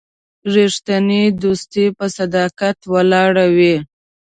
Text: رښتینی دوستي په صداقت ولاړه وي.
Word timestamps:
رښتینی 0.53 1.23
دوستي 1.41 1.85
په 1.97 2.05
صداقت 2.17 2.77
ولاړه 2.93 3.45
وي. 3.57 3.75